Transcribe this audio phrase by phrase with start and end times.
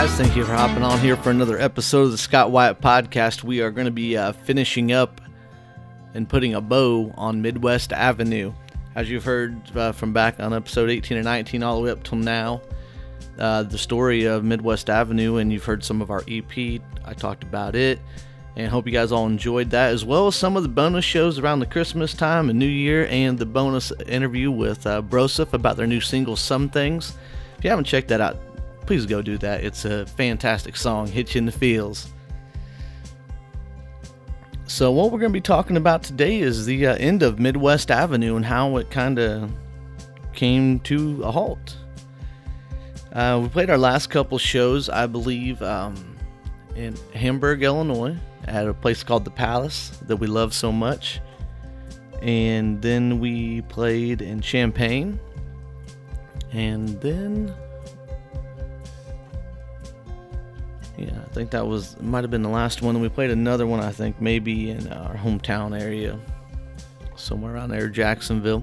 [0.00, 0.16] guys?
[0.16, 3.44] Thank you for hopping on here for another episode of the Scott Wyatt Podcast.
[3.44, 5.20] We are going to be uh, finishing up
[6.14, 8.54] and putting a bow on Midwest Avenue.
[8.94, 12.02] As you've heard uh, from back on episode 18 and 19 all the way up
[12.02, 12.62] till now,
[13.38, 16.80] uh, the story of Midwest Avenue, and you've heard some of our EP.
[17.04, 17.98] I talked about it,
[18.56, 21.38] and hope you guys all enjoyed that, as well as some of the bonus shows
[21.38, 25.76] around the Christmas time and New Year, and the bonus interview with uh, Broseph about
[25.76, 27.18] their new single, Some Things.
[27.58, 28.38] If you haven't checked that out,
[28.86, 29.64] please go do that.
[29.64, 32.12] It's a fantastic song, hits you in the feels.
[34.66, 37.90] So, what we're going to be talking about today is the uh, end of Midwest
[37.90, 39.50] Avenue and how it kind of
[40.32, 41.76] came to a halt.
[43.12, 46.16] Uh, we played our last couple shows, I believe, um,
[46.76, 51.20] in Hamburg, Illinois, at a place called the Palace that we love so much.
[52.22, 55.18] And then we played in Champaign.
[56.52, 57.52] And then
[61.40, 62.94] think that was might have been the last one.
[62.94, 66.20] And we played another one, I think, maybe in our hometown area,
[67.16, 68.62] somewhere around there, Jacksonville.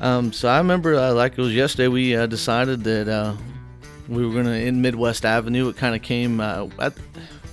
[0.00, 3.34] Um, so I remember, uh, like it was yesterday, we uh, decided that uh,
[4.08, 5.68] we were gonna in Midwest Avenue.
[5.68, 6.94] It kind of came uh, at,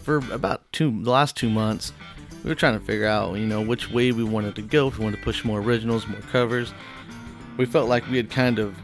[0.04, 1.92] for about two the last two months.
[2.44, 4.90] We were trying to figure out, you know, which way we wanted to go.
[4.90, 6.76] If we wanted to push more originals, more covers.
[7.58, 8.78] We felt like we had kind of,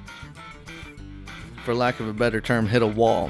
[1.64, 3.30] for lack of a better term, hit a wall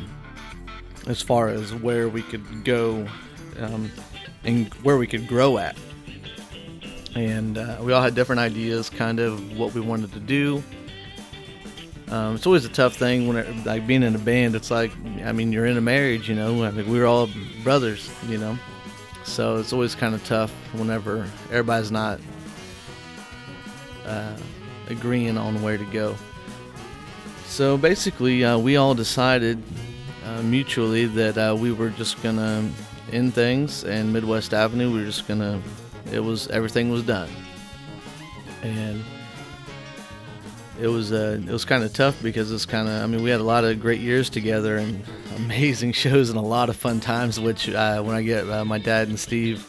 [1.08, 3.08] as far as where we could go
[3.60, 3.92] um,
[4.44, 5.76] and where we could grow at.
[7.16, 10.64] And uh, we all had different ideas, kind of what we wanted to do.
[12.10, 14.56] Um, it's always a tough thing when, it, like, being in a band.
[14.56, 14.92] It's like,
[15.24, 16.64] I mean, you're in a marriage, you know.
[16.64, 17.30] I mean, we're all
[17.64, 18.58] brothers, you know.
[19.24, 22.20] So it's always kind of tough whenever everybody's not
[24.06, 24.36] uh,
[24.90, 26.16] agreeing on where to go.
[27.46, 29.62] So basically, uh, we all decided
[30.32, 32.70] uh, mutually that uh, we were just gonna
[33.12, 34.92] end things and Midwest Avenue.
[34.92, 35.62] We were just gonna.
[36.12, 37.30] It was everything was done,
[38.62, 39.04] and
[40.80, 43.02] it was uh, it was kind of tough because it's kind of.
[43.02, 45.04] I mean, we had a lot of great years together and
[45.38, 47.40] amazing shows and a lot of fun times.
[47.40, 49.66] Which uh, when I get uh, my dad and Steve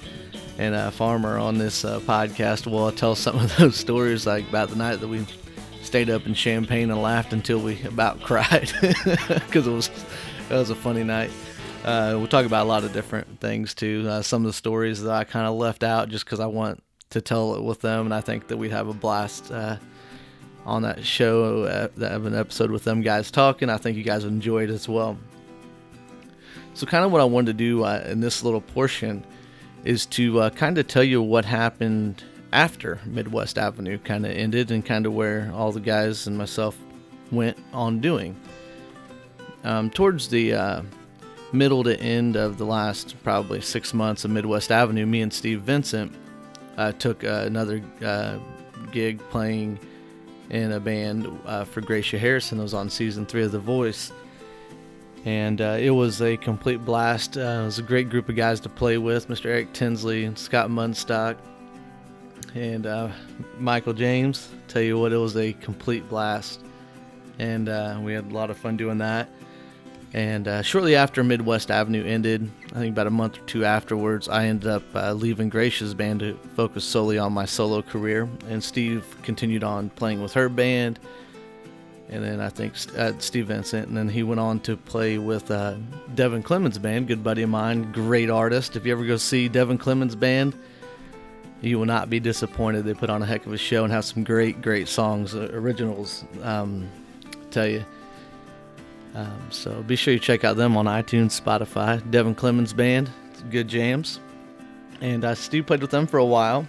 [0.58, 4.70] and uh, Farmer on this podcast, well, I'll tell some of those stories like about
[4.70, 5.26] the night that we
[5.82, 8.72] stayed up in Champaign and laughed until we about cried
[9.02, 9.90] because it was
[10.50, 11.30] it was a funny night.
[11.84, 14.06] Uh, we'll talk about a lot of different things too.
[14.08, 16.82] Uh, some of the stories that I kind of left out just because I want
[17.10, 19.76] to tell it with them, and I think that we'd have a blast uh,
[20.64, 21.64] on that show.
[21.64, 23.68] Uh, that have an episode with them guys talking.
[23.68, 25.18] I think you guys enjoyed as well.
[26.74, 29.24] So, kind of what I wanted to do uh, in this little portion
[29.84, 34.70] is to uh, kind of tell you what happened after Midwest Avenue kind of ended
[34.70, 36.78] and kind of where all the guys and myself
[37.30, 38.38] went on doing.
[39.64, 40.82] Um, towards the uh,
[41.52, 45.62] middle to end of the last probably six months of Midwest Avenue, me and Steve
[45.62, 46.12] Vincent
[46.76, 48.38] uh, took uh, another uh,
[48.90, 49.78] gig playing
[50.50, 52.58] in a band uh, for Gracia Harrison.
[52.58, 54.12] It was on season three of The Voice.
[55.24, 57.36] And uh, it was a complete blast.
[57.36, 59.46] it was a great group of guys to play with Mr.
[59.46, 61.36] Eric Tinsley Scott Munstock
[62.56, 63.12] and
[63.58, 64.48] Michael James.
[64.66, 66.60] Tell you what, it was a complete blast.
[67.38, 69.28] And we had a lot of fun doing that.
[70.14, 74.28] And uh, shortly after Midwest Avenue ended, I think about a month or two afterwards,
[74.28, 78.28] I ended up uh, leaving Gracia's band to focus solely on my solo career.
[78.48, 80.98] And Steve continued on playing with her band.
[82.10, 83.88] And then I think uh, Steve Vincent.
[83.88, 85.76] And then he went on to play with uh,
[86.14, 88.76] Devin Clemens' band, good buddy of mine, great artist.
[88.76, 90.54] If you ever go see Devin Clemens' band,
[91.62, 92.84] you will not be disappointed.
[92.84, 95.48] They put on a heck of a show and have some great, great songs, uh,
[95.54, 96.24] originals.
[96.42, 96.90] Um,
[97.50, 97.82] tell you.
[99.14, 102.02] Um, so be sure you check out them on iTunes, Spotify.
[102.10, 103.10] Devin Clemens Band,
[103.50, 104.20] good jams.
[105.00, 106.66] And uh, Steve played with them for a while.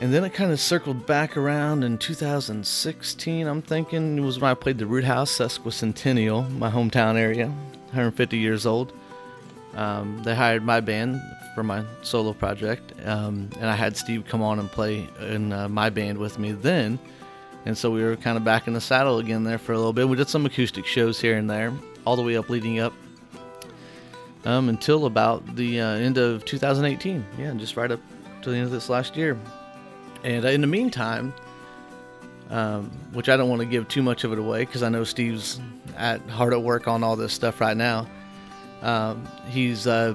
[0.00, 4.18] And then it kind of circled back around in 2016, I'm thinking.
[4.18, 8.92] It was when I played the Roodhouse Sesquicentennial, my hometown area, 150 years old.
[9.74, 11.20] Um, they hired my band
[11.54, 12.92] for my solo project.
[13.04, 16.52] Um, and I had Steve come on and play in uh, my band with me
[16.52, 16.98] then.
[17.64, 19.92] And so we were kind of back in the saddle again there for a little
[19.92, 20.08] bit.
[20.08, 21.72] We did some acoustic shows here and there,
[22.04, 22.92] all the way up leading up
[24.44, 27.24] um, until about the uh, end of 2018.
[27.38, 28.00] Yeah, just right up
[28.42, 29.38] to the end of this last year.
[30.24, 31.32] And uh, in the meantime,
[32.50, 35.04] um, which I don't want to give too much of it away because I know
[35.04, 35.60] Steve's
[35.96, 38.06] at hard at work on all this stuff right now.
[38.82, 40.14] Um, he's uh,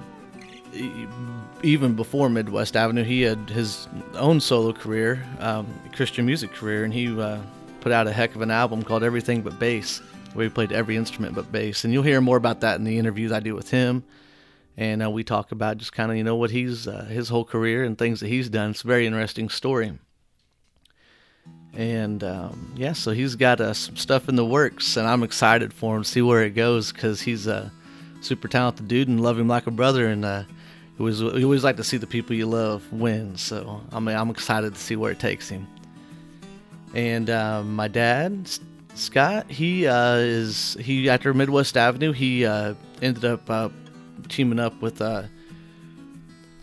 [1.63, 6.93] even before Midwest Avenue, he had his own solo career, um, Christian music career, and
[6.93, 7.39] he uh,
[7.81, 10.01] put out a heck of an album called Everything But Bass.
[10.33, 11.83] where he played every instrument but bass.
[11.83, 14.03] And you'll hear more about that in the interviews I do with him.
[14.77, 17.43] And uh, we talk about just kind of you know what he's uh, his whole
[17.43, 18.69] career and things that he's done.
[18.71, 19.97] It's a very interesting story.
[21.73, 25.73] And um, yeah, so he's got uh, some stuff in the works, and I'm excited
[25.73, 27.71] for him see where it goes because he's a
[28.21, 30.07] super talented dude and love him like a brother.
[30.07, 30.23] And
[30.97, 33.37] you always, you always like to see the people you love win.
[33.37, 35.67] So I mean, I'm excited to see where it takes him.
[36.93, 38.49] And uh, my dad,
[38.95, 43.69] Scott, he uh, is he after Midwest Avenue, he uh, ended up uh,
[44.27, 45.23] teaming up with uh,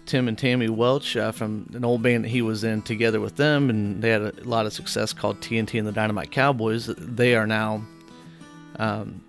[0.07, 3.37] Tim and Tammy Welch uh, from an old band that he was in together with
[3.37, 6.87] them, and they had a lot of success called TNT and the Dynamite Cowboys.
[6.87, 7.85] They are now
[8.81, 9.23] um,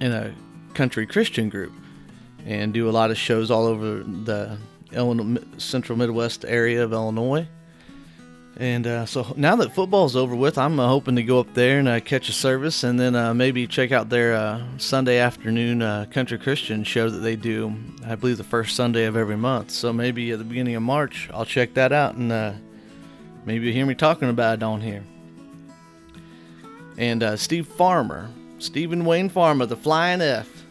[0.00, 0.32] in a
[0.74, 1.72] country Christian group
[2.44, 4.58] and do a lot of shows all over the
[4.92, 7.46] Illinois, central Midwest area of Illinois.
[8.56, 11.80] And uh, so now that football's over with, I'm uh, hoping to go up there
[11.80, 15.82] and uh, catch a service and then uh, maybe check out their uh, Sunday afternoon
[15.82, 17.74] uh, country Christian show that they do,
[18.06, 19.72] I believe, the first Sunday of every month.
[19.72, 22.28] So maybe at the beginning of March, I'll check that out and
[23.44, 25.02] maybe you'll hear me talking about it on here.
[26.96, 28.30] And Steve Farmer,
[28.60, 30.63] Stephen Wayne Farmer, the Flying F.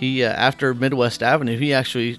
[0.00, 2.18] He, after Midwest Avenue, he actually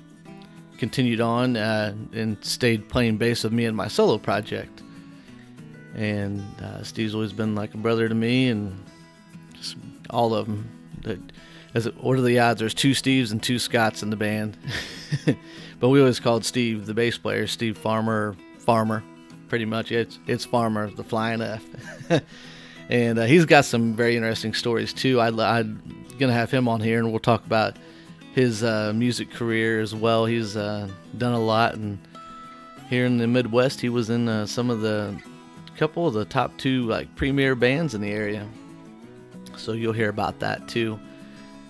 [0.78, 4.83] continued on uh, and stayed playing bass with me in my solo project.
[5.95, 8.86] And uh, Steve's always been like a brother to me, and
[9.56, 9.78] just
[10.12, 10.69] all of them.
[11.74, 12.60] As it, what are the odds?
[12.60, 14.57] There's two Steves and two Scotts in the band,
[15.80, 19.04] but we always called Steve the bass player, Steve Farmer, Farmer,
[19.48, 19.92] pretty much.
[19.92, 21.63] It's it's Farmer, the flying F.
[22.91, 25.19] and uh, he's got some very interesting stories too.
[25.19, 25.81] I, I'm
[26.19, 27.77] gonna have him on here, and we'll talk about
[28.33, 30.25] his uh, music career as well.
[30.25, 31.97] He's uh, done a lot, and
[32.89, 35.17] here in the Midwest, he was in uh, some of the
[35.77, 38.47] couple of the top two like premier bands in the area.
[39.57, 40.99] So you'll hear about that too.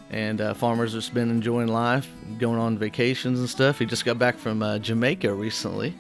[0.10, 3.80] And uh, Farmer's just been enjoying life, going on vacations and stuff.
[3.80, 5.94] He just got back from uh, Jamaica recently,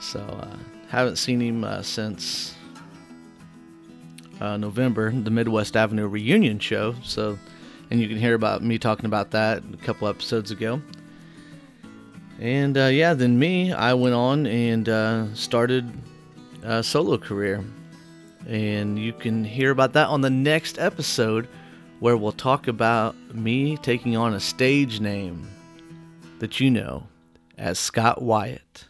[0.00, 0.48] so
[0.88, 2.57] haven't seen him since
[4.40, 6.94] November, the Midwest Avenue reunion show.
[7.02, 7.38] So
[7.90, 10.80] and you can hear about me talking about that a couple episodes ago.
[12.38, 15.90] And uh, yeah, then me, I went on and uh, started
[16.62, 17.64] a solo career.
[18.46, 21.48] And you can hear about that on the next episode
[22.00, 25.48] where we'll talk about me taking on a stage name
[26.38, 27.06] that you know
[27.56, 28.84] as Scott Wyatt.